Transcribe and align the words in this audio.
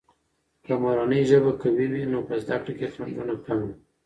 که 0.63 0.73
مورنۍ 0.81 1.21
ژبه 1.29 1.51
قوية 1.61 1.87
وي، 1.91 2.03
نو 2.11 2.19
په 2.27 2.35
زده 2.43 2.57
کړه 2.63 2.73
کې 2.79 2.87
خنډونه 2.93 3.33
کم 3.45 3.59
وي. 3.65 3.73